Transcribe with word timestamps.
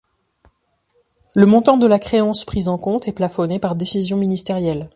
Le 1.35 1.45
montant 1.45 1.77
de 1.77 1.85
la 1.85 1.99
créance 1.99 2.43
prise 2.43 2.69
en 2.69 2.79
compte 2.79 3.07
est 3.07 3.11
plafonné 3.11 3.59
par 3.59 3.75
décision 3.75 4.17
ministérielle. 4.17 4.89